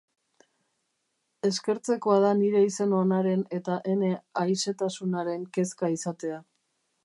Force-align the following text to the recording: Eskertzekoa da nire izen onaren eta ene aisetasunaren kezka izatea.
Eskertzekoa 1.49 2.15
da 2.23 2.31
nire 2.41 2.63
izen 2.69 2.97
onaren 3.01 3.45
eta 3.61 3.77
ene 3.95 4.11
aisetasunaren 4.47 5.49
kezka 5.59 5.93
izatea. 6.01 6.45